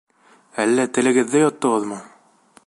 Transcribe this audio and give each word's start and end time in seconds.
Әллә 0.63 0.85
телегеҙҙе 0.99 1.43
йоттоғоҙмо? 1.45 2.01